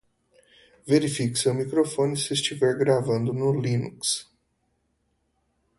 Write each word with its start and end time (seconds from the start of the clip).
Verifique 0.91 1.37
seu 1.41 1.53
microfone 1.61 2.15
se 2.23 2.31
estiver 2.33 2.73
gravando 2.83 3.31
no 3.39 3.49
Linux 3.63 3.97